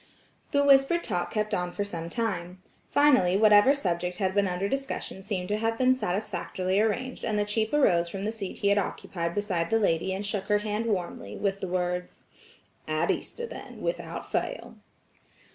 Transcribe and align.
The 0.49 0.63
whispered 0.63 1.03
talk 1.03 1.29
kept 1.29 1.53
on 1.53 1.71
for 1.71 1.83
some 1.83 2.09
time. 2.09 2.59
Finally, 2.89 3.37
whatever 3.37 3.75
subject 3.75 4.17
had 4.17 4.33
been 4.33 4.47
under 4.47 4.67
discussion 4.67 5.21
seemed 5.21 5.47
to 5.49 5.57
have 5.59 5.77
been 5.77 5.95
satisfactorially 5.95 6.83
arranged, 6.83 7.23
and 7.23 7.37
the 7.37 7.45
chief 7.45 7.71
arose 7.71 8.09
from 8.09 8.25
the 8.25 8.31
seat 8.31 8.57
he 8.57 8.69
had 8.69 8.79
occupied 8.79 9.35
beside 9.35 9.69
the 9.69 9.77
lady 9.77 10.11
and 10.11 10.25
shook 10.25 10.45
her 10.45 10.57
hand 10.57 10.87
warmly, 10.87 11.37
with 11.37 11.59
the 11.61 11.67
words: 11.67 12.23
"At 12.87 13.11
Easter 13.11 13.45
then 13.45 13.79
without 13.81 14.31
fail." 14.31 14.79